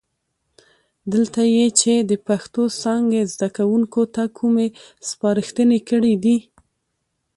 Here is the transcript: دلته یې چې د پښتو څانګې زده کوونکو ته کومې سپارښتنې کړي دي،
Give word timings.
دلته 1.13 1.41
یې 1.55 1.65
چې 1.79 1.93
د 2.09 2.11
پښتو 2.27 2.63
څانګې 2.81 3.21
زده 3.33 3.47
کوونکو 3.57 4.01
ته 4.15 4.23
کومې 4.37 4.67
سپارښتنې 5.09 5.79
کړي 5.89 6.13
دي، 6.23 6.37